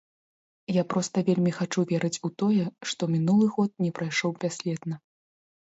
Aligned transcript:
Я 0.75 0.83
проста 0.93 1.23
вельмі 1.27 1.51
хачу 1.57 1.85
верыць 1.91 2.19
у 2.29 2.33
тое, 2.43 2.65
што 2.93 3.11
мінулы 3.15 3.45
год 3.59 3.71
не 3.87 3.95
прайшоў 4.01 4.37
бясследна. 4.43 4.95